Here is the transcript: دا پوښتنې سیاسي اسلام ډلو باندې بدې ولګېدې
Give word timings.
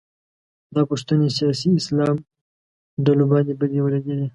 دا 0.75 0.81
پوښتنې 0.89 1.27
سیاسي 1.37 1.69
اسلام 1.79 2.15
ډلو 3.05 3.25
باندې 3.31 3.53
بدې 3.59 3.79
ولګېدې 3.83 4.27